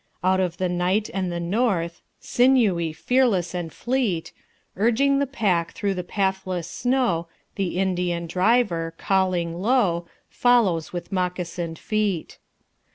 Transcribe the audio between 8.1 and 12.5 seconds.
driver, calling low, Follows with moccasined feet.